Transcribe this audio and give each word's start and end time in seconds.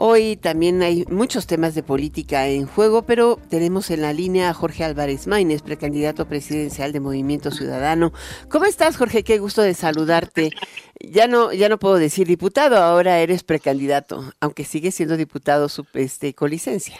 Hoy 0.00 0.36
también 0.36 0.80
hay 0.80 1.04
muchos 1.10 1.48
temas 1.48 1.74
de 1.74 1.82
política 1.82 2.46
en 2.46 2.68
juego, 2.68 3.02
pero 3.02 3.36
tenemos 3.50 3.90
en 3.90 4.02
la 4.02 4.12
línea 4.12 4.48
a 4.48 4.54
Jorge 4.54 4.84
Álvarez 4.84 5.26
Maínez, 5.26 5.62
precandidato 5.62 6.28
presidencial 6.28 6.92
de 6.92 7.00
Movimiento 7.00 7.50
Ciudadano. 7.50 8.12
¿Cómo 8.48 8.66
estás, 8.66 8.96
Jorge? 8.96 9.24
Qué 9.24 9.40
gusto 9.40 9.60
de 9.60 9.74
saludarte. 9.74 10.52
Ya 11.00 11.26
no, 11.26 11.52
ya 11.52 11.68
no 11.68 11.80
puedo 11.80 11.96
decir 11.96 12.28
diputado, 12.28 12.76
ahora 12.76 13.18
eres 13.18 13.42
precandidato, 13.42 14.22
aunque 14.38 14.64
sigues 14.64 14.94
siendo 14.94 15.16
diputado 15.16 15.66
este, 15.94 16.32
con 16.32 16.50
licencia. 16.50 16.96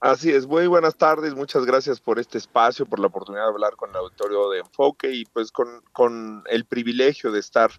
Así 0.00 0.30
es, 0.30 0.46
muy 0.46 0.66
buenas 0.66 0.96
tardes, 0.96 1.34
muchas 1.34 1.64
gracias 1.64 2.00
por 2.00 2.18
este 2.18 2.36
espacio, 2.36 2.84
por 2.84 2.98
la 2.98 3.06
oportunidad 3.06 3.44
de 3.44 3.48
hablar 3.48 3.76
con 3.76 3.88
el 3.88 3.96
auditorio 3.96 4.50
de 4.50 4.58
Enfoque 4.58 5.10
y 5.10 5.24
pues 5.24 5.50
con, 5.50 5.80
con 5.90 6.44
el 6.50 6.66
privilegio 6.66 7.32
de 7.32 7.40
estar 7.40 7.70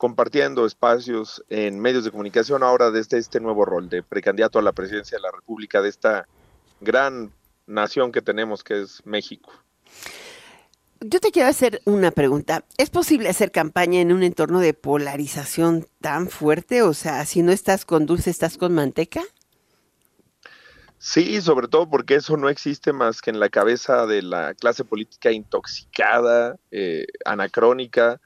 compartiendo 0.00 0.64
espacios 0.64 1.44
en 1.50 1.78
medios 1.78 2.04
de 2.04 2.10
comunicación 2.10 2.62
ahora 2.62 2.90
desde 2.90 3.18
este 3.18 3.38
nuevo 3.38 3.66
rol 3.66 3.90
de 3.90 4.02
precandidato 4.02 4.58
a 4.58 4.62
la 4.62 4.72
presidencia 4.72 5.18
de 5.18 5.22
la 5.22 5.30
República 5.30 5.82
de 5.82 5.90
esta 5.90 6.26
gran 6.80 7.30
nación 7.66 8.10
que 8.10 8.22
tenemos 8.22 8.64
que 8.64 8.80
es 8.80 9.04
México. 9.04 9.52
Yo 11.02 11.20
te 11.20 11.30
quiero 11.30 11.50
hacer 11.50 11.82
una 11.84 12.12
pregunta. 12.12 12.64
¿Es 12.78 12.88
posible 12.88 13.28
hacer 13.28 13.52
campaña 13.52 14.00
en 14.00 14.10
un 14.10 14.22
entorno 14.22 14.60
de 14.60 14.72
polarización 14.72 15.86
tan 16.00 16.30
fuerte? 16.30 16.80
O 16.80 16.94
sea, 16.94 17.26
si 17.26 17.42
no 17.42 17.52
estás 17.52 17.84
con 17.84 18.06
dulce, 18.06 18.30
estás 18.30 18.56
con 18.56 18.72
manteca. 18.72 19.20
Sí, 20.96 21.42
sobre 21.42 21.68
todo 21.68 21.90
porque 21.90 22.14
eso 22.14 22.38
no 22.38 22.48
existe 22.48 22.94
más 22.94 23.20
que 23.20 23.28
en 23.28 23.38
la 23.38 23.50
cabeza 23.50 24.06
de 24.06 24.22
la 24.22 24.54
clase 24.54 24.82
política 24.82 25.30
intoxicada, 25.30 26.56
eh, 26.70 27.04
anacrónica, 27.26 28.18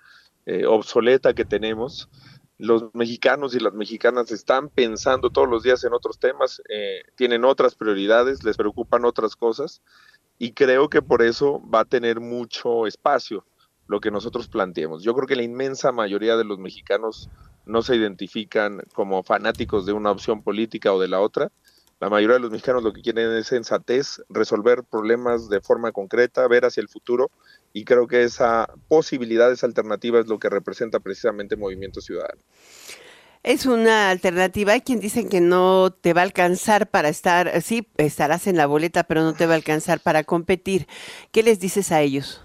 eh, 0.47 0.67
obsoleta 0.67 1.35
que 1.35 1.45
tenemos. 1.45 2.09
Los 2.59 2.95
mexicanos 2.95 3.55
y 3.55 3.61
las 3.61 3.75
mexicanas 3.75 4.31
están 4.31 4.69
pensando 4.69 5.31
todos 5.31 5.49
los 5.49 5.63
días 5.63 5.83
en 5.85 5.93
otros 5.93 6.19
temas, 6.19 6.63
eh, 6.69 7.03
tienen 7.17 7.45
otras 7.45 7.75
prioridades, 7.75 8.45
les 8.45 8.57
preocupan 8.57 9.05
otras 9.05 9.35
cosas 9.35 9.83
y 10.39 10.53
creo 10.53 10.89
que 10.89 11.03
por 11.03 11.23
eso 11.23 11.61
va 11.69 11.81
a 11.81 11.85
tener 11.85 12.21
mucho 12.21 12.87
espacio 12.87 13.45
lo 13.87 14.01
que 14.01 14.11
nosotros 14.11 14.49
planteemos. 14.49 15.03
Yo 15.03 15.15
creo 15.15 15.27
que 15.27 15.37
la 15.37 15.43
inmensa 15.43 15.93
mayoría 15.93 16.37
de 16.37 16.45
los 16.45 16.59
mexicanos 16.59 17.29
no 17.67 17.83
se 17.83 17.97
identifican 17.97 18.83
como 18.95 19.23
fanáticos 19.23 19.87
de 19.87 19.93
una 19.93 20.11
opción 20.11 20.43
política 20.43 20.93
o 20.93 21.01
de 21.01 21.09
la 21.09 21.21
otra, 21.21 21.51
la 22.01 22.11
mayoría 22.11 22.35
de 22.35 22.41
los 22.41 22.51
mexicanos 22.51 22.83
lo 22.83 22.93
que 22.93 23.03
quieren 23.03 23.33
es 23.37 23.47
sensatez, 23.47 24.23
resolver 24.29 24.83
problemas 24.85 25.49
de 25.49 25.61
forma 25.61 25.93
concreta, 25.93 26.47
ver 26.49 26.65
hacia 26.65 26.81
el 26.81 26.89
futuro 26.89 27.31
y 27.73 27.85
creo 27.85 28.07
que 28.07 28.23
esa 28.23 28.69
posibilidad, 28.89 29.51
esa 29.51 29.67
alternativa 29.67 30.21
es 30.21 30.27
lo 30.27 30.39
que 30.39 30.49
representa 30.49 31.01
precisamente 31.01 31.57
Movimiento 31.57 32.01
Ciudadano. 32.01 32.41
Es 33.43 33.67
una 33.67 34.09
alternativa. 34.09 34.73
Hay 34.73 34.81
quien 34.81 35.01
dicen 35.01 35.29
que 35.29 35.43
no 35.43 35.91
te 35.93 36.15
va 36.15 36.23
a 36.23 36.25
alcanzar 36.25 36.89
para 36.89 37.11
estar, 37.11 37.61
sí, 37.61 37.87
estarás 37.99 38.47
en 38.47 38.57
la 38.57 38.67
boleta, 38.67 39.05
pero 39.05 39.23
no 39.23 39.35
te 39.35 39.47
va 39.47 39.53
a 39.53 39.57
alcanzar 39.57 40.01
para 40.01 40.25
competir. 40.25 40.87
¿Qué 41.31 41.43
les 41.43 41.61
dices 41.61 41.93
a 41.93 42.01
ellos? 42.01 42.41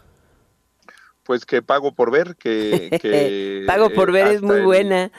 Pues 1.23 1.45
que 1.45 1.61
pago 1.61 1.93
por 1.93 2.11
ver, 2.11 2.35
que... 2.35 3.63
pago 3.67 3.91
por 3.91 4.11
ver 4.11 4.27
es 4.27 4.41
muy 4.41 4.61
buena. 4.61 5.11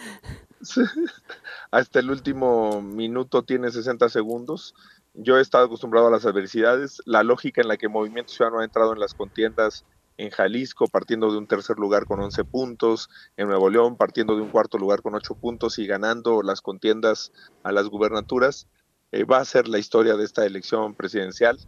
hasta 1.70 2.00
el 2.00 2.10
último 2.10 2.82
minuto 2.82 3.42
tiene 3.42 3.70
60 3.70 4.08
segundos. 4.08 4.74
Yo 5.14 5.38
he 5.38 5.42
estado 5.42 5.66
acostumbrado 5.66 6.08
a 6.08 6.10
las 6.10 6.26
adversidades. 6.26 7.00
La 7.04 7.22
lógica 7.22 7.60
en 7.60 7.68
la 7.68 7.76
que 7.76 7.88
Movimiento 7.88 8.32
Ciudadano 8.32 8.60
ha 8.60 8.64
entrado 8.64 8.92
en 8.92 9.00
las 9.00 9.14
contiendas 9.14 9.84
en 10.16 10.30
Jalisco, 10.30 10.86
partiendo 10.86 11.30
de 11.30 11.38
un 11.38 11.46
tercer 11.46 11.78
lugar 11.78 12.04
con 12.04 12.20
11 12.20 12.44
puntos, 12.44 13.08
en 13.36 13.48
Nuevo 13.48 13.70
León, 13.70 13.96
partiendo 13.96 14.36
de 14.36 14.42
un 14.42 14.50
cuarto 14.50 14.76
lugar 14.76 15.00
con 15.00 15.14
8 15.14 15.34
puntos 15.36 15.78
y 15.78 15.86
ganando 15.86 16.42
las 16.42 16.60
contiendas 16.60 17.32
a 17.62 17.72
las 17.72 17.86
gubernaturas, 17.86 18.68
eh, 19.12 19.24
va 19.24 19.38
a 19.38 19.44
ser 19.44 19.66
la 19.66 19.78
historia 19.78 20.16
de 20.16 20.24
esta 20.24 20.44
elección 20.44 20.94
presidencial. 20.94 21.58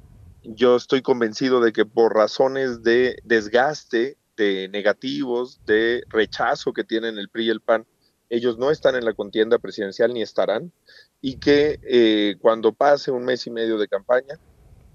Yo 0.42 0.77
estoy 0.77 1.00
convencido 1.00 1.61
de 1.61 1.73
que 1.73 1.86
por 1.86 2.14
razones 2.14 2.83
de 2.83 3.17
desgaste, 3.24 4.18
de 4.36 4.68
negativos, 4.68 5.64
de 5.64 6.02
rechazo 6.08 6.73
que 6.73 6.85
tienen 6.85 7.18
el 7.18 7.29
PRI 7.29 7.46
y 7.46 7.51
el 7.51 7.61
PAN 7.61 7.86
ellos 8.32 8.56
no 8.56 8.70
están 8.70 8.94
en 8.94 9.04
la 9.04 9.12
contienda 9.12 9.58
presidencial 9.58 10.14
ni 10.14 10.22
estarán, 10.22 10.72
y 11.20 11.36
que 11.36 11.78
eh, 11.82 12.36
cuando 12.40 12.72
pase 12.72 13.10
un 13.10 13.26
mes 13.26 13.46
y 13.46 13.50
medio 13.50 13.76
de 13.76 13.88
campaña, 13.88 14.38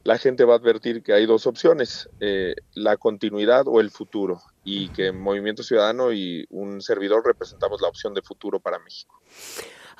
la 0.03 0.17
gente 0.17 0.43
va 0.43 0.55
a 0.55 0.57
advertir 0.57 1.03
que 1.03 1.13
hay 1.13 1.27
dos 1.27 1.45
opciones, 1.45 2.09
eh, 2.19 2.55
la 2.73 2.97
continuidad 2.97 3.67
o 3.67 3.79
el 3.79 3.91
futuro, 3.91 4.41
y 4.63 4.89
que 4.89 5.11
Movimiento 5.11 5.61
Ciudadano 5.61 6.11
y 6.11 6.47
un 6.49 6.81
servidor 6.81 7.23
representamos 7.27 7.79
la 7.79 7.89
opción 7.89 8.15
de 8.15 8.23
futuro 8.23 8.59
para 8.59 8.79
México. 8.79 9.21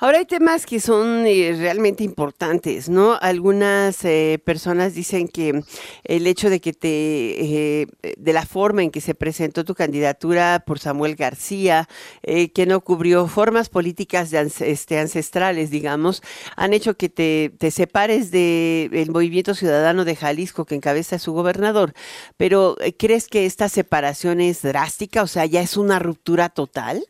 Ahora 0.00 0.18
hay 0.18 0.26
temas 0.26 0.64
que 0.64 0.78
son 0.78 1.26
eh, 1.26 1.56
realmente 1.58 2.04
importantes, 2.04 2.88
¿no? 2.88 3.18
Algunas 3.20 4.04
eh, 4.04 4.40
personas 4.44 4.94
dicen 4.94 5.26
que 5.26 5.64
el 6.04 6.28
hecho 6.28 6.50
de 6.50 6.60
que 6.60 6.72
te, 6.72 7.80
eh, 7.80 7.86
de 8.16 8.32
la 8.32 8.46
forma 8.46 8.84
en 8.84 8.92
que 8.92 9.00
se 9.00 9.16
presentó 9.16 9.64
tu 9.64 9.74
candidatura 9.74 10.62
por 10.64 10.78
Samuel 10.78 11.16
García, 11.16 11.88
que 12.22 12.66
no 12.66 12.80
cubrió 12.80 13.26
formas 13.26 13.68
políticas 13.68 14.30
de, 14.30 14.48
este, 14.60 15.00
ancestrales, 15.00 15.70
digamos, 15.70 16.22
han 16.54 16.74
hecho 16.74 16.96
que 16.96 17.08
te, 17.08 17.70
separes 17.72 18.30
del 18.30 19.10
movimiento 19.10 19.54
ciudadano 19.54 20.04
de 20.04 20.14
Jalisco 20.14 20.64
que 20.64 20.76
encabeza 20.76 21.18
su 21.18 21.32
gobernador. 21.32 21.92
Pero, 22.36 22.76
¿crees 22.98 23.26
que 23.26 23.46
esta 23.46 23.68
separación 23.68 24.40
es 24.40 24.62
drástica? 24.62 25.22
O 25.22 25.26
sea, 25.26 25.44
¿ya 25.46 25.60
es 25.60 25.76
una 25.76 25.98
ruptura 25.98 26.50
total? 26.50 27.04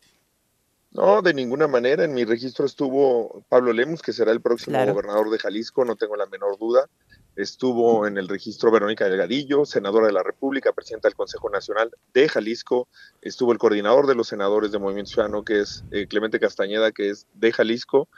No, 0.99 1.23
de 1.23 1.33
ninguna 1.33 1.69
manera. 1.69 2.03
En 2.03 2.13
mi 2.13 2.25
registro 2.25 2.67
estuvo 2.67 3.45
Pablo 3.49 3.73
Lemus, 3.73 4.03
que 4.03 4.13
será 4.13 4.33
el 4.33 4.41
próximo 4.41 4.85
gobernador 4.85 5.31
de 5.31 5.39
Jalisco, 5.39 5.85
no 5.85 5.95
tengo 5.95 6.17
la 6.17 6.27
menor 6.27 6.59
duda. 6.59 6.89
Estuvo 7.37 8.05
en 8.09 8.19
el 8.19 8.27
registro 8.27 8.73
Verónica 8.73 9.09
Delgadillo, 9.09 9.65
senadora 9.65 10.09
de 10.09 10.13
la 10.13 10.25
República, 10.25 10.73
presidenta 10.73 11.07
del 11.07 11.15
Consejo 11.15 11.51
Nacional 11.51 11.93
de 12.13 12.29
Jalisco. 12.29 12.89
Estuvo 13.23 13.53
el 13.53 13.59
coordinador 13.59 14.09
de 14.09 14.17
los 14.17 14.27
senadores 14.27 14.73
de 14.73 14.81
Movimiento 14.81 15.13
Ciudadano, 15.13 15.45
que 15.45 15.61
es 15.61 15.85
eh, 15.93 16.09
Clemente 16.09 16.41
Castañeda, 16.41 16.91
que 16.91 17.11
es 17.11 17.29
de 17.33 17.53
Jalisco. 17.53 18.09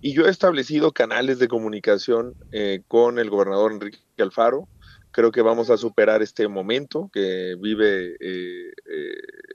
Y 0.00 0.14
yo 0.14 0.24
he 0.24 0.30
establecido 0.30 0.92
canales 0.92 1.40
de 1.40 1.48
comunicación 1.48 2.36
eh, 2.52 2.80
con 2.88 3.18
el 3.18 3.28
gobernador 3.28 3.72
Enrique 3.72 3.98
Alfaro, 4.16 4.66
creo 5.12 5.32
que 5.32 5.42
vamos 5.42 5.70
a 5.70 5.76
superar 5.76 6.22
este 6.22 6.48
momento 6.48 7.10
que 7.12 7.56
vive 7.58 8.16
eh, 8.20 8.72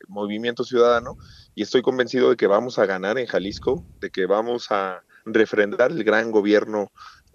Movimiento 0.07 0.63
Ciudadano 0.63 1.17
y 1.53 1.63
estoy 1.63 1.81
convencido 1.81 2.29
de 2.29 2.35
que 2.35 2.47
vamos 2.47 2.79
a 2.79 2.85
ganar 2.85 3.17
en 3.17 3.27
Jalisco, 3.27 3.83
de 3.99 4.09
que 4.09 4.25
vamos 4.25 4.71
a 4.71 5.03
refrendar 5.25 5.91
el 5.91 6.03
gran 6.03 6.31
gobierno 6.31 6.91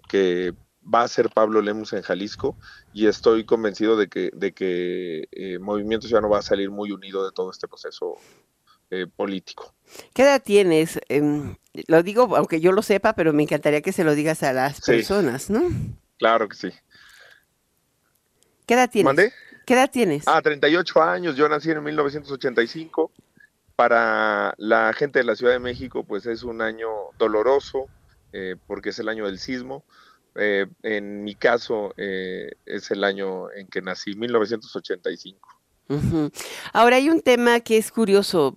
que 0.07 0.53
va 0.83 1.03
a 1.03 1.07
ser 1.07 1.29
Pablo 1.29 1.61
Lemus 1.61 1.93
en 1.93 2.01
Jalisco 2.01 2.57
y 2.93 3.07
estoy 3.07 3.45
convencido 3.45 3.97
de 3.97 4.07
que, 4.07 4.31
de 4.33 4.51
que 4.51 5.27
eh, 5.31 5.59
Movimiento 5.59 6.07
Ciudadano 6.07 6.29
va 6.29 6.39
a 6.39 6.43
salir 6.43 6.71
muy 6.71 6.91
unido 6.91 7.23
de 7.25 7.31
todo 7.31 7.51
este 7.51 7.67
proceso 7.67 8.15
eh, 8.89 9.07
político. 9.07 9.73
¿Qué 10.13 10.23
edad 10.23 10.41
tienes? 10.43 10.99
Em, 11.07 11.55
lo 11.87 12.03
digo 12.03 12.35
aunque 12.35 12.59
yo 12.59 12.71
lo 12.71 12.81
sepa, 12.81 13.13
pero 13.13 13.31
me 13.31 13.43
encantaría 13.43 13.81
que 13.81 13.93
se 13.93 14.03
lo 14.03 14.15
digas 14.15 14.43
a 14.43 14.53
las 14.53 14.81
personas, 14.81 15.49
¿no? 15.49 15.61
Claro 16.17 16.49
que 16.49 16.55
sí. 16.55 16.69
¿Qué 18.65 18.73
edad 18.75 18.89
tienes? 18.89 19.05
¿Mandé? 19.05 19.33
¿Qué 19.65 19.73
edad 19.73 19.89
tienes? 19.91 20.27
Ah, 20.27 20.41
38 20.41 21.01
años, 21.01 21.35
yo 21.35 21.47
nací 21.47 21.71
en 21.71 21.83
1985 21.83 23.11
para 23.75 24.53
la 24.57 24.93
gente 24.93 25.19
de 25.19 25.25
la 25.25 25.35
Ciudad 25.35 25.53
de 25.53 25.59
México, 25.59 26.03
pues 26.03 26.25
es 26.25 26.43
un 26.43 26.61
año 26.61 26.89
doloroso, 27.17 27.87
eh, 28.33 28.55
porque 28.67 28.89
es 28.89 28.99
el 28.99 29.09
año 29.09 29.25
del 29.25 29.39
sismo. 29.39 29.85
Eh, 30.35 30.67
en 30.83 31.23
mi 31.23 31.35
caso, 31.35 31.93
eh, 31.97 32.51
es 32.65 32.91
el 32.91 33.03
año 33.03 33.51
en 33.51 33.67
que 33.67 33.81
nací, 33.81 34.15
1985. 34.15 35.60
Ahora 36.73 36.97
hay 36.97 37.09
un 37.09 37.21
tema 37.21 37.59
que 37.59 37.77
es 37.77 37.91
curioso. 37.91 38.55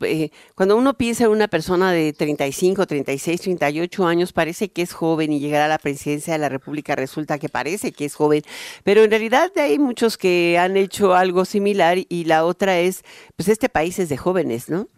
cuando 0.54 0.76
uno 0.76 0.94
piensa 0.94 1.24
en 1.24 1.30
una 1.30 1.48
persona 1.48 1.92
de 1.92 2.12
35, 2.12 2.86
36, 2.86 3.40
38 3.40 4.06
años, 4.06 4.32
parece 4.32 4.70
que 4.70 4.82
es 4.82 4.92
joven 4.92 5.32
y 5.32 5.40
llegar 5.40 5.62
a 5.62 5.68
la 5.68 5.78
presidencia 5.78 6.32
de 6.32 6.38
la 6.38 6.48
República 6.48 6.94
resulta 6.96 7.38
que 7.38 7.48
parece 7.48 7.92
que 7.92 8.04
es 8.04 8.14
joven, 8.14 8.42
pero 8.82 9.02
en 9.02 9.10
realidad 9.10 9.50
hay 9.56 9.78
muchos 9.78 10.16
que 10.16 10.58
han 10.58 10.76
hecho 10.76 11.14
algo 11.14 11.44
similar 11.44 11.98
y 12.08 12.24
la 12.24 12.44
otra 12.44 12.78
es, 12.78 13.02
pues 13.36 13.48
este 13.48 13.68
país 13.68 13.98
es 13.98 14.08
de 14.08 14.16
jóvenes, 14.16 14.68
¿no? 14.68 14.88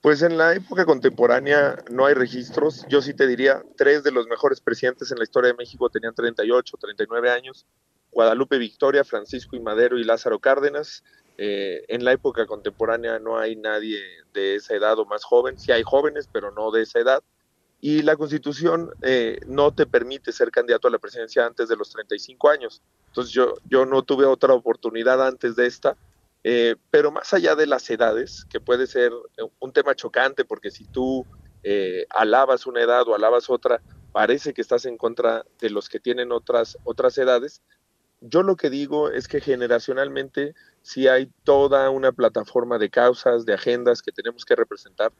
Pues 0.00 0.22
en 0.22 0.38
la 0.38 0.54
época 0.54 0.86
contemporánea 0.86 1.84
no 1.90 2.06
hay 2.06 2.14
registros. 2.14 2.86
Yo 2.88 3.02
sí 3.02 3.12
te 3.12 3.26
diría, 3.26 3.62
tres 3.76 4.02
de 4.02 4.10
los 4.10 4.26
mejores 4.28 4.60
presidentes 4.62 5.10
en 5.12 5.18
la 5.18 5.24
historia 5.24 5.48
de 5.48 5.58
México 5.58 5.90
tenían 5.90 6.14
38, 6.14 6.76
39 6.78 7.30
años. 7.30 7.66
Guadalupe 8.10 8.56
Victoria, 8.56 9.04
Francisco 9.04 9.56
y 9.56 9.60
Madero 9.60 9.98
y 9.98 10.04
Lázaro 10.04 10.38
Cárdenas. 10.38 11.04
Eh, 11.36 11.84
en 11.88 12.04
la 12.04 12.12
época 12.12 12.46
contemporánea 12.46 13.18
no 13.18 13.38
hay 13.38 13.56
nadie 13.56 14.00
de 14.32 14.54
esa 14.54 14.74
edad 14.74 14.98
o 14.98 15.04
más 15.04 15.22
joven. 15.22 15.58
Sí 15.58 15.70
hay 15.70 15.82
jóvenes, 15.82 16.30
pero 16.32 16.50
no 16.50 16.70
de 16.70 16.82
esa 16.82 16.98
edad. 16.98 17.22
Y 17.82 18.00
la 18.00 18.16
constitución 18.16 18.92
eh, 19.02 19.38
no 19.46 19.74
te 19.74 19.84
permite 19.84 20.32
ser 20.32 20.50
candidato 20.50 20.88
a 20.88 20.90
la 20.90 20.98
presidencia 20.98 21.44
antes 21.44 21.68
de 21.68 21.76
los 21.76 21.90
35 21.90 22.48
años. 22.48 22.80
Entonces 23.08 23.34
yo, 23.34 23.56
yo 23.68 23.84
no 23.84 24.02
tuve 24.02 24.24
otra 24.24 24.54
oportunidad 24.54 25.26
antes 25.26 25.56
de 25.56 25.66
esta 25.66 25.94
eh, 26.42 26.76
pero 26.90 27.10
más 27.10 27.34
allá 27.34 27.54
de 27.54 27.66
las 27.66 27.88
edades, 27.90 28.46
que 28.48 28.60
puede 28.60 28.86
ser 28.86 29.12
un 29.70 29.72
tema 29.72 29.94
chocante, 29.94 30.44
porque 30.44 30.70
si 30.70 30.84
tú 30.86 31.24
eh, 31.62 32.06
alabas 32.10 32.66
una 32.66 32.82
edad 32.82 33.06
o 33.06 33.14
alabas 33.14 33.48
otra, 33.48 33.80
parece 34.12 34.52
que 34.52 34.60
estás 34.60 34.84
en 34.84 34.96
contra 34.96 35.44
de 35.60 35.70
los 35.70 35.88
que 35.88 36.00
tienen 36.00 36.32
otras, 36.32 36.76
otras 36.82 37.16
edades. 37.18 37.62
Yo 38.20 38.42
lo 38.42 38.56
que 38.56 38.68
digo 38.68 39.10
es 39.10 39.28
que 39.28 39.40
generacionalmente 39.40 40.54
sí 40.82 41.06
hay 41.06 41.30
toda 41.44 41.88
una 41.90 42.12
plataforma 42.12 42.78
de 42.78 42.90
causas, 42.90 43.46
de 43.46 43.54
agendas 43.54 44.02
que 44.02 44.12
tenemos 44.12 44.44
que 44.44 44.56
representar, 44.56 45.12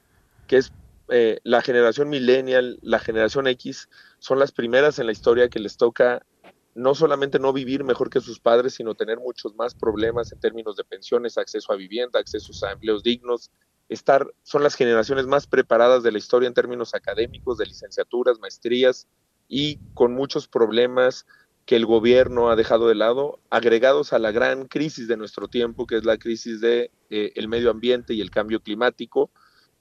que 0.49 0.57
es 0.57 0.73
eh, 1.09 1.39
la 1.45 1.63
generación 1.63 2.09
millennial, 2.09 2.79
la 2.83 2.99
generación 2.99 3.47
X, 3.47 3.89
son 4.19 4.39
las 4.39 4.53
primeras 4.53 4.99
en 4.99 5.07
la 5.07 5.13
historia 5.13 5.49
que 5.49 5.61
les 5.61 5.77
toca 5.77 6.27
no 6.75 6.95
solamente 6.95 7.39
no 7.39 7.53
vivir 7.53 7.85
mejor 7.85 8.11
que 8.11 8.21
sus 8.21 8.41
padres, 8.41 8.75
sino 8.75 8.95
tener 8.95 9.19
muchos 9.19 9.55
más 9.55 9.75
problemas 9.75 10.33
en 10.33 10.41
términos 10.41 10.77
de 10.77 10.85
pensiones, 10.85 11.37
acceso 11.37 11.73
a 11.73 11.77
vivienda, 11.77 12.21
acceso 12.21 12.53
a 12.67 12.73
empleos 12.73 13.03
dignos, 13.03 13.51
estar, 13.91 14.33
son 14.45 14.63
las 14.63 14.77
generaciones 14.77 15.27
más 15.27 15.47
preparadas 15.47 16.03
de 16.03 16.13
la 16.13 16.19
historia 16.19 16.47
en 16.47 16.55
términos 16.55 16.95
académicos, 16.95 17.59
de 17.59 17.67
licenciaturas, 17.67 18.39
maestrías 18.39 19.09
y 19.49 19.81
con 19.95 20.15
muchos 20.15 20.47
problemas 20.47 21.27
que 21.67 21.77
el 21.77 21.87
gobierno 21.87 22.51
ha 22.51 22.57
dejado 22.57 22.89
de 22.89 22.95
lado, 22.95 23.41
agregados 23.51 24.13
a 24.13 24.21
la 24.21 24.31
gran 24.31 24.67
crisis 24.67 25.09
de 25.09 25.17
nuestro 25.17 25.49
tiempo, 25.49 25.87
que 25.87 25.97
es 25.97 26.05
la 26.05 26.19
crisis 26.19 26.61
de 26.61 26.93
eh, 27.11 27.47
medio 27.49 27.71
ambiente 27.71 28.15
y 28.15 28.21
el 28.21 28.31
cambio 28.31 28.61
climático, 28.61 29.31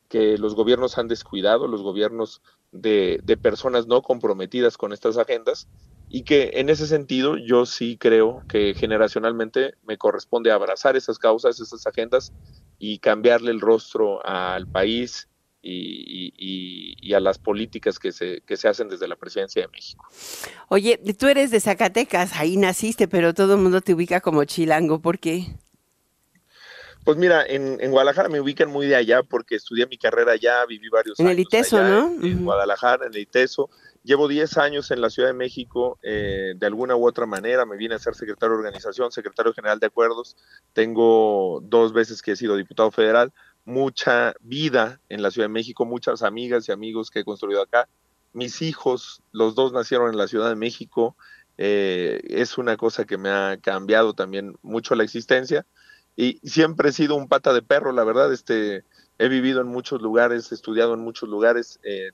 que 0.08 0.40
los 0.40 0.56
gobiernos 0.56 0.98
han 0.98 1.08
descuidado, 1.08 1.68
los 1.68 1.84
gobiernos 1.84 2.42
de, 2.72 3.20
de 3.24 3.38
personas 3.38 3.86
no 3.86 4.02
comprometidas 4.02 4.76
con 4.76 4.92
estas 4.92 5.18
agendas, 5.18 5.68
y 6.10 6.24
que 6.24 6.52
en 6.56 6.70
ese 6.70 6.88
sentido 6.88 7.38
yo 7.38 7.66
sí 7.68 7.96
creo 7.98 8.44
que 8.50 8.74
generacionalmente 8.74 9.76
me 9.86 9.98
corresponde 9.98 10.52
abrazar 10.52 10.98
esas 10.98 11.20
causas, 11.20 11.60
esas 11.60 11.86
agendas 11.86 12.34
y 12.80 12.98
cambiarle 12.98 13.52
el 13.52 13.62
rostro 13.62 14.26
al 14.26 14.68
país 14.68 15.28
y, 15.62 17.14
a 17.14 17.20
las 17.20 17.38
políticas 17.38 18.00
que 18.00 18.12
se, 18.12 18.42
que 18.42 18.56
se 18.58 18.68
hacen 18.68 18.88
desde 18.88 19.08
la 19.08 19.16
presidencia 19.16 19.62
de 19.62 19.68
México. 19.68 20.08
Oye, 20.70 21.00
tú 21.18 21.28
eres 21.28 21.52
de 21.52 21.60
Zacatecas, 21.60 22.34
ahí 22.36 22.56
naciste, 22.56 23.08
pero 23.08 23.34
todo 23.34 23.56
el 23.56 23.60
mundo 23.60 23.82
te 23.82 23.94
ubica 23.94 24.22
como 24.22 24.44
chilango, 24.46 25.02
¿por 25.02 25.20
qué? 25.20 25.48
Pues 27.04 27.18
mira, 27.18 27.46
en, 27.48 27.90
Guadalajara 27.92 28.30
me 28.30 28.40
ubican 28.40 28.70
muy 28.70 28.88
de 28.88 28.96
allá 28.96 29.24
porque 29.24 29.56
estudié 29.56 29.88
mi 29.88 29.98
carrera 29.98 30.34
allá, 30.34 30.66
viví 30.66 30.90
varios 30.90 31.20
años. 31.20 31.32
En 31.32 31.38
el 31.38 31.40
ITESO, 31.40 31.82
¿no? 31.82 32.16
En, 32.22 32.44
Guadalajara, 32.44 33.08
en 33.08 33.14
el 33.14 33.22
ITESO. 33.22 33.70
Llevo 34.04 34.28
10 34.28 34.58
años 34.58 34.92
en 34.92 35.02
la 35.02 35.10
Ciudad 35.10 35.30
de 35.30 35.34
México, 35.34 36.00
eh, 36.02 36.54
de 36.56 36.66
alguna 36.66 36.96
u 36.96 37.06
otra 37.08 37.26
manera, 37.26 37.66
me 37.66 37.78
vine 37.78 37.96
a 37.96 38.00
ser 38.00 38.16
secretario 38.16 38.54
de 38.56 38.60
organización, 38.60 39.12
secretario 39.12 39.54
general 39.54 39.80
de 39.80 39.88
acuerdos, 39.88 40.38
tengo 40.74 41.60
dos 41.64 41.92
veces 41.92 42.22
que 42.22 42.32
he 42.32 42.36
sido 42.36 42.56
diputado 42.56 42.92
federal, 42.92 43.34
mucha 43.66 44.34
vida 44.40 45.02
en 45.10 45.22
la 45.22 45.32
Ciudad 45.32 45.48
de 45.48 45.54
México, 45.54 45.86
muchas 45.86 46.24
amigas 46.24 46.68
y 46.68 46.72
amigos 46.72 47.12
que 47.12 47.20
he 47.20 47.24
construido 47.26 47.62
acá. 47.62 47.90
Mis 48.32 48.62
hijos, 48.62 49.22
los 49.32 49.54
dos 49.54 49.74
nacieron 49.74 50.10
en 50.10 50.18
la 50.18 50.28
Ciudad 50.28 50.50
de 50.50 50.56
México, 50.56 51.16
eh, 51.58 52.22
es 52.30 52.58
una 52.58 52.78
cosa 52.78 53.04
que 53.04 53.18
me 53.18 53.30
ha 53.30 53.58
cambiado 53.62 54.14
también 54.14 54.56
mucho 54.62 54.96
la 54.96 55.04
existencia. 55.04 55.66
Y 56.16 56.40
siempre 56.44 56.90
he 56.90 56.94
sido 56.94 57.16
un 57.16 57.28
pata 57.28 57.54
de 57.54 57.62
perro, 57.62 57.92
la 57.92 58.06
verdad, 58.06 58.32
este, 58.32 58.86
he 59.18 59.28
vivido 59.28 59.60
en 59.62 59.68
muchos 59.68 60.02
lugares, 60.02 60.52
he 60.52 60.56
estudiado 60.56 60.94
en 60.94 61.02
muchos 61.02 61.28
lugares, 61.28 61.80
eh, 61.84 62.12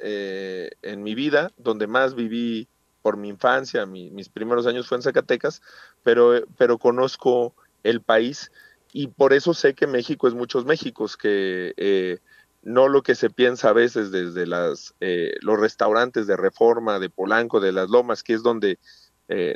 eh, 0.00 0.70
en 0.82 1.02
mi 1.02 1.14
vida, 1.14 1.50
donde 1.56 1.88
más 1.88 2.14
viví 2.14 2.68
por 3.02 3.16
mi 3.16 3.28
infancia, 3.28 3.84
mis 3.86 4.28
primeros 4.28 4.66
años 4.66 4.86
fue 4.86 4.96
en 4.96 5.02
Zacatecas, 5.02 5.60
pero, 6.02 6.44
pero 6.56 6.78
conozco 6.78 7.54
el 7.82 8.00
país 8.00 8.52
y 8.92 9.08
por 9.08 9.32
eso 9.32 9.54
sé 9.54 9.74
que 9.74 9.86
México 9.86 10.28
es 10.28 10.34
muchos 10.34 10.64
Méxicos, 10.64 11.16
que 11.16 11.74
eh, 11.76 12.18
no 12.62 12.88
lo 12.88 13.02
que 13.02 13.14
se 13.14 13.30
piensa 13.30 13.70
a 13.70 13.72
veces 13.72 14.10
desde 14.10 14.46
las, 14.46 14.94
eh, 15.00 15.34
los 15.40 15.58
restaurantes 15.58 16.26
de 16.26 16.36
Reforma, 16.36 16.98
de 16.98 17.10
Polanco, 17.10 17.60
de 17.60 17.72
las 17.72 17.88
Lomas, 17.88 18.22
que 18.22 18.34
es 18.34 18.42
donde 18.42 18.78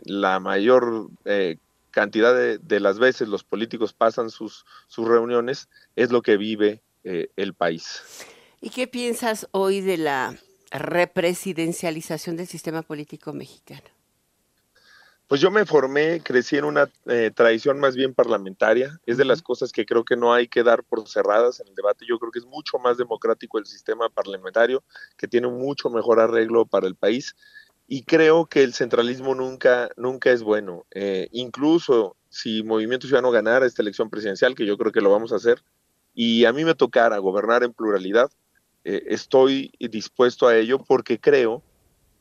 la 0.05 0.39
mayor 0.39 1.09
cantidad 1.93 2.35
de, 2.35 2.59
de, 2.59 2.79
las 2.79 2.99
veces 2.99 3.29
los 3.29 3.43
políticos 3.43 3.95
pasan 3.95 4.29
sus, 4.29 4.67
sus 4.87 5.09
reuniones, 5.09 5.71
es 5.97 6.13
lo 6.13 6.21
que 6.21 6.37
vive 6.37 6.83
el 7.05 7.55
país. 7.55 8.03
¿Y 8.65 8.71
qué 8.71 8.87
piensas 8.87 9.49
hoy 9.51 9.81
de 9.81 9.97
la 9.97 10.39
represidencialización 10.71 12.37
del 12.37 12.47
sistema 12.47 12.83
político 12.83 13.33
mexicano? 13.33 13.83
Pues 15.27 15.41
yo 15.41 15.51
me 15.51 15.67
formé, 15.67 16.21
crecí 16.21 16.59
en 16.59 16.67
una 16.67 16.89
eh, 17.07 17.33
tradición 17.35 17.81
más 17.81 17.97
bien 17.97 18.15
parlamentaria. 18.15 19.01
Es 19.05 19.17
de 19.17 19.25
las 19.25 19.43
cosas 19.43 19.73
que 19.73 19.85
creo 19.85 20.05
que 20.05 20.17
no 20.17 20.33
hay 20.33 20.47
que 20.47 20.63
dar 20.63 20.85
por 20.85 21.09
cerradas 21.09 21.59
en 21.59 21.67
el 21.67 21.75
debate. 21.75 22.07
Yo 22.09 22.21
creo 22.21 22.31
que 22.31 22.39
es 22.39 22.45
mucho 22.45 22.79
más 22.79 22.99
democrático 22.99 23.59
el 23.59 23.67
sistema 23.67 24.09
parlamentario, 24.09 24.85
que 25.17 25.27
tiene 25.27 25.49
un 25.49 25.59
mucho 25.59 25.91
mejor 25.91 26.21
arreglo 26.21 26.65
para 26.65 26.87
el 26.87 26.95
país. 26.95 27.35
Y 27.89 28.05
creo 28.05 28.47
que 28.47 28.63
el 28.63 28.75
centralismo 28.75 29.35
nunca, 29.35 29.91
nunca 29.97 30.31
es 30.31 30.45
bueno. 30.45 30.87
Eh, 30.93 31.27
incluso 31.33 32.15
si 32.29 32.63
Movimiento 32.63 33.09
Ciudadano 33.09 33.33
ganara 33.33 33.67
esta 33.67 33.83
elección 33.83 34.09
presidencial, 34.09 34.55
que 34.55 34.67
yo 34.67 34.79
creo 34.79 34.93
que 34.93 35.01
lo 35.01 35.11
vamos 35.11 35.33
a 35.33 35.37
hacer, 35.37 35.65
y 36.15 36.45
a 36.45 36.53
mí 36.53 36.65
me 36.65 36.77
tocara 36.77 37.19
gobernar 37.19 37.65
en 37.65 37.73
pluralidad, 37.73 38.31
eh, 38.85 39.05
estoy 39.09 39.73
dispuesto 39.79 40.47
a 40.47 40.57
ello 40.57 40.79
porque 40.79 41.19
creo 41.19 41.63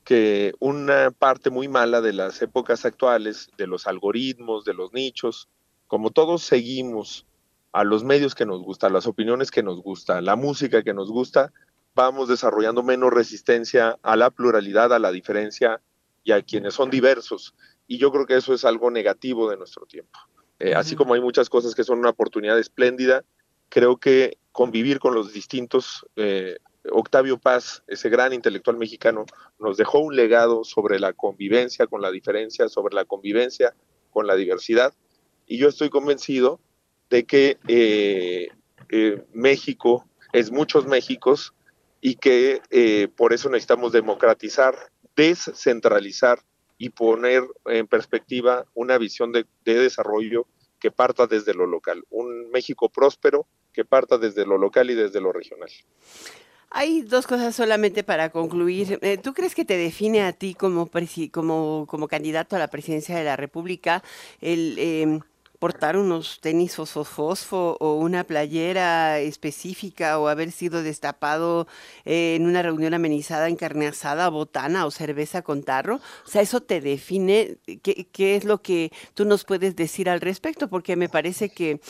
que 0.04 0.54
una 0.60 1.12
parte 1.12 1.50
muy 1.50 1.68
mala 1.68 2.02
de 2.02 2.14
las 2.14 2.42
épocas 2.42 2.86
actuales, 2.86 3.50
de 3.58 3.68
los 3.68 3.88
algoritmos, 3.88 4.66
de 4.66 4.74
los 4.74 4.94
nichos, 4.94 5.48
como 5.88 6.12
todos 6.12 6.42
seguimos 6.44 7.26
a 7.72 7.84
los 7.84 8.04
medios 8.04 8.36
que 8.36 8.46
nos 8.46 8.62
gustan, 8.62 8.94
las 8.94 9.08
opiniones 9.08 9.52
que 9.52 9.64
nos 9.64 9.82
gustan, 9.82 10.26
la 10.26 10.36
música 10.36 10.84
que 10.84 10.94
nos 10.94 11.10
gusta, 11.10 11.52
vamos 11.94 12.28
desarrollando 12.28 12.84
menos 12.84 13.12
resistencia 13.12 13.98
a 14.02 14.16
la 14.16 14.30
pluralidad, 14.30 14.94
a 14.94 15.00
la 15.00 15.12
diferencia 15.12 15.82
y 16.24 16.32
a 16.32 16.42
quienes 16.42 16.74
son 16.74 16.90
diversos. 16.90 17.56
Y 17.88 17.98
yo 17.98 18.12
creo 18.12 18.26
que 18.26 18.38
eso 18.38 18.54
es 18.54 18.66
algo 18.66 18.92
negativo 18.92 19.50
de 19.50 19.58
nuestro 19.58 19.86
tiempo. 19.86 20.18
Eh, 20.60 20.76
así 20.76 20.96
como 20.96 21.14
hay 21.14 21.22
muchas 21.22 21.50
cosas 21.50 21.74
que 21.74 21.84
son 21.84 22.00
una 22.00 22.10
oportunidad 22.10 22.60
espléndida, 22.60 23.24
creo 23.70 23.98
que 23.98 24.38
convivir 24.52 25.00
con 25.00 25.14
los 25.14 25.34
distintos. 25.34 26.06
Eh, 26.16 26.58
Octavio 26.92 27.38
Paz, 27.38 27.84
ese 27.88 28.10
gran 28.10 28.34
intelectual 28.34 28.78
mexicano, 28.78 29.26
nos 29.60 29.78
dejó 29.78 30.00
un 30.00 30.16
legado 30.16 30.64
sobre 30.64 31.00
la 31.00 31.14
convivencia 31.14 31.88
con 31.88 32.02
la 32.02 32.12
diferencia, 32.12 32.70
sobre 32.70 32.96
la 32.96 33.06
convivencia 33.06 33.76
con 34.10 34.28
la 34.28 34.36
diversidad. 34.36 34.94
Y 35.46 35.58
yo 35.58 35.70
estoy 35.70 35.90
convencido 35.90 36.60
de 37.10 37.26
que 37.26 37.58
eh, 37.68 38.50
eh, 38.90 39.24
México 39.34 40.06
es 40.34 40.52
muchos 40.52 40.88
Méxicos 40.88 41.54
y 42.00 42.16
que 42.16 42.62
por 43.16 43.32
eso 43.32 43.50
necesitamos 43.50 43.92
democratizar, 43.92 44.76
descentralizar 45.16 46.40
y 46.80 46.90
poner 46.90 47.44
en 47.66 47.86
perspectiva 47.86 48.66
una 48.74 48.98
visión 48.98 49.32
de 49.32 49.46
desarrollo 49.64 50.48
que 50.80 50.90
parta 50.90 51.28
desde 51.28 51.54
lo 51.54 51.68
local. 51.68 52.04
Un 52.10 52.50
México 52.50 52.90
próspero 52.90 53.46
que 53.74 53.86
parta 53.86 54.18
desde 54.18 54.46
lo 54.46 54.58
local 54.58 54.90
y 54.90 54.96
desde 54.96 55.22
lo 55.22 55.32
regional. 55.32 55.70
Hay 56.74 57.02
dos 57.02 57.28
cosas 57.28 57.54
solamente 57.54 58.02
para 58.02 58.30
concluir. 58.30 58.98
Eh, 59.02 59.18
¿Tú 59.18 59.34
crees 59.34 59.56
que 59.56 59.66
te 59.66 59.76
define 59.76 60.24
a 60.24 60.32
ti 60.32 60.56
como, 60.56 60.90
como, 61.32 61.86
como 61.88 62.08
candidato 62.08 62.56
a 62.56 62.60
la 62.60 62.70
presidencia 62.70 63.14
de 63.18 63.26
la 63.26 63.36
República 63.36 64.02
el 64.40 64.80
em, 64.80 65.20
portar 65.60 65.98
unos 65.98 66.40
tenis 66.40 66.76
fosfo 66.76 67.78
o 67.80 67.96
una 67.96 68.24
playera 68.24 69.20
específica 69.20 70.18
o 70.18 70.30
haber 70.30 70.54
sido 70.54 70.82
destapado 70.82 71.68
en 72.06 72.48
una 72.48 72.62
reunión 72.64 72.94
amenizada 72.94 73.50
en 73.50 73.58
carne 73.58 73.88
asada, 73.88 74.30
botana 74.30 74.86
o 74.86 74.92
cerveza 74.92 75.42
con 75.42 75.64
tarro? 75.64 75.98
O 76.26 76.30
sea, 76.30 76.42
¿eso 76.42 76.62
te 76.62 76.80
define? 76.80 77.58
¿Qué, 77.84 78.08
¿Qué 78.14 78.38
es 78.38 78.46
lo 78.46 78.62
que 78.62 78.94
tú 79.14 79.26
nos 79.26 79.44
puedes 79.44 79.76
decir 79.76 80.10
al 80.10 80.22
respecto? 80.22 80.70
Porque 80.70 80.96
me 80.96 81.10
parece 81.10 81.50
que 81.50 81.82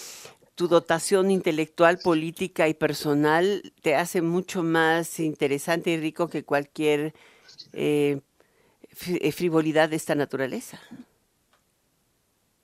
tu 0.55 0.67
dotación 0.67 1.31
intelectual, 1.31 1.99
política 1.99 2.67
y 2.67 2.73
personal 2.73 3.73
te 3.81 3.95
hace 3.95 4.21
mucho 4.21 4.63
más 4.63 5.19
interesante 5.19 5.91
y 5.91 5.97
rico 5.97 6.27
que 6.27 6.43
cualquier 6.43 7.13
eh, 7.73 8.19
eh, 9.07 9.31
frivolidad 9.31 9.89
de 9.89 9.95
esta 9.95 10.15
naturaleza. 10.15 10.79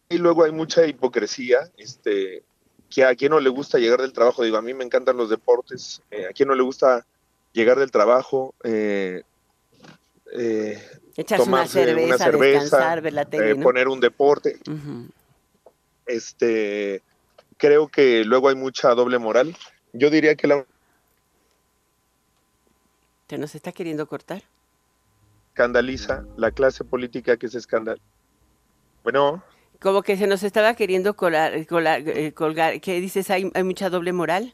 Y 0.09 0.17
luego 0.17 0.43
hay 0.43 0.51
mucha 0.51 0.85
hipocresía, 0.85 1.69
este, 1.77 2.43
que 2.89 3.03
a 3.03 3.15
quien 3.15 3.31
no 3.31 3.39
le 3.39 3.49
gusta 3.49 3.77
llegar 3.77 4.01
del 4.01 4.13
trabajo, 4.13 4.43
digo, 4.43 4.57
a 4.57 4.61
mí 4.61 4.73
me 4.73 4.83
encantan 4.83 5.17
los 5.17 5.29
deportes, 5.29 6.01
eh, 6.11 6.27
a 6.29 6.33
quien 6.33 6.47
no 6.47 6.55
le 6.55 6.63
gusta 6.63 7.05
llegar 7.51 7.79
del 7.79 7.91
trabajo, 7.91 8.53
eh, 8.63 9.23
una 11.45 11.67
cerveza, 11.67 12.31
descansar, 12.31 13.01
ver 13.01 13.13
la 13.13 13.25
tele, 13.25 13.55
poner 13.55 13.87
un 13.87 13.99
deporte. 13.99 14.59
Este, 16.05 17.01
creo 17.57 17.87
que 17.87 18.23
luego 18.23 18.49
hay 18.49 18.55
mucha 18.55 18.93
doble 18.93 19.17
moral. 19.17 19.55
Yo 19.93 20.09
diría 20.09 20.35
que 20.35 20.47
la... 20.47 20.65
¿Te 23.27 23.37
nos 23.37 23.55
está 23.55 23.71
queriendo 23.71 24.07
cortar? 24.07 24.43
Escandaliza 25.49 26.23
la 26.37 26.51
clase 26.51 26.83
política 26.83 27.37
que 27.37 27.49
se 27.49 27.57
escandal. 27.57 27.99
Bueno. 29.03 29.43
Como 29.79 30.01
que 30.01 30.17
se 30.17 30.27
nos 30.27 30.43
estaba 30.43 30.75
queriendo 30.75 31.15
colar, 31.15 31.53
eh, 31.55 32.33
colgar. 32.33 32.79
¿Qué 32.79 33.01
dices? 33.01 33.29
¿Hay, 33.29 33.51
¿Hay 33.53 33.63
mucha 33.63 33.89
doble 33.89 34.13
moral? 34.13 34.53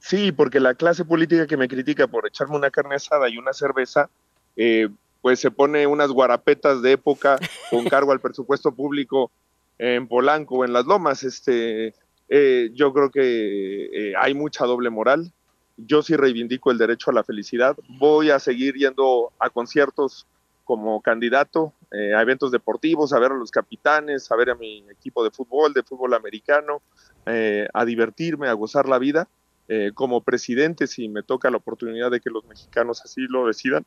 Sí, 0.00 0.32
porque 0.32 0.60
la 0.60 0.74
clase 0.74 1.04
política 1.04 1.46
que 1.46 1.56
me 1.56 1.68
critica 1.68 2.06
por 2.06 2.26
echarme 2.26 2.56
una 2.56 2.70
carne 2.70 2.96
asada 2.96 3.28
y 3.28 3.38
una 3.38 3.54
cerveza, 3.54 4.10
eh, 4.54 4.88
pues 5.22 5.40
se 5.40 5.50
pone 5.50 5.86
unas 5.86 6.10
guarapetas 6.10 6.82
de 6.82 6.92
época 6.92 7.38
con 7.70 7.84
cargo 7.88 8.12
al 8.12 8.20
presupuesto 8.20 8.74
público 8.74 9.30
en 9.78 10.06
Polanco 10.06 10.56
o 10.56 10.64
en 10.64 10.74
las 10.74 10.84
Lomas. 10.84 11.22
Este, 11.22 11.94
eh, 12.28 12.70
yo 12.74 12.92
creo 12.92 13.10
que 13.10 13.86
eh, 13.92 14.14
hay 14.18 14.34
mucha 14.34 14.64
doble 14.66 14.90
moral. 14.90 15.32
Yo 15.76 16.02
sí 16.02 16.16
reivindico 16.16 16.70
el 16.70 16.78
derecho 16.78 17.10
a 17.10 17.14
la 17.14 17.24
felicidad. 17.24 17.76
Voy 17.98 18.30
a 18.30 18.38
seguir 18.38 18.74
yendo 18.74 19.32
a 19.38 19.50
conciertos 19.50 20.26
como 20.64 21.02
candidato, 21.02 21.74
a 21.92 22.22
eventos 22.22 22.50
deportivos, 22.50 23.12
a 23.12 23.18
ver 23.18 23.32
a 23.32 23.36
los 23.36 23.50
capitanes, 23.50 24.32
a 24.32 24.36
ver 24.36 24.48
a 24.50 24.54
mi 24.54 24.82
equipo 24.90 25.22
de 25.22 25.30
fútbol, 25.30 25.74
de 25.74 25.82
fútbol 25.82 26.14
americano, 26.14 26.80
a 27.26 27.84
divertirme, 27.84 28.48
a 28.48 28.54
gozar 28.54 28.88
la 28.88 28.98
vida 28.98 29.28
eh, 29.66 29.92
como 29.94 30.20
presidente, 30.20 30.86
si 30.86 31.08
me 31.08 31.22
toca 31.22 31.50
la 31.50 31.56
oportunidad 31.56 32.10
de 32.10 32.20
que 32.20 32.28
los 32.28 32.44
mexicanos 32.44 33.00
así 33.02 33.22
lo 33.22 33.46
decidan, 33.46 33.86